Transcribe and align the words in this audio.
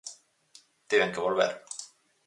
Tiven 0.93 1.15
que 1.19 1.27
volver. 1.29 1.51